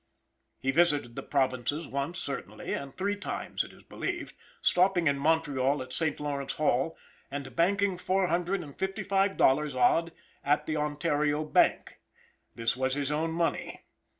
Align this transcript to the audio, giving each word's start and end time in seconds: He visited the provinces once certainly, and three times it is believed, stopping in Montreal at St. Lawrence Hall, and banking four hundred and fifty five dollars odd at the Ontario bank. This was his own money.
He 0.57 0.71
visited 0.71 1.15
the 1.15 1.21
provinces 1.21 1.87
once 1.87 2.17
certainly, 2.17 2.73
and 2.73 2.97
three 2.97 3.15
times 3.15 3.63
it 3.63 3.71
is 3.71 3.83
believed, 3.83 4.33
stopping 4.59 5.05
in 5.05 5.19
Montreal 5.19 5.79
at 5.83 5.93
St. 5.93 6.19
Lawrence 6.19 6.53
Hall, 6.53 6.97
and 7.29 7.55
banking 7.55 7.99
four 7.99 8.25
hundred 8.25 8.61
and 8.63 8.75
fifty 8.75 9.03
five 9.03 9.37
dollars 9.37 9.75
odd 9.75 10.11
at 10.43 10.65
the 10.65 10.75
Ontario 10.75 11.43
bank. 11.43 11.99
This 12.55 12.75
was 12.75 12.95
his 12.95 13.11
own 13.11 13.29
money. 13.29 13.81